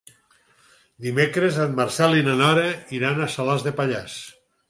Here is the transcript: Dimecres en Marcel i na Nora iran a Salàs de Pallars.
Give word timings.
Dimecres 1.07 1.59
en 1.65 1.75
Marcel 1.81 2.17
i 2.21 2.25
na 2.29 2.35
Nora 2.41 2.65
iran 3.01 3.21
a 3.27 3.31
Salàs 3.37 3.67
de 3.69 3.77
Pallars. 3.83 4.17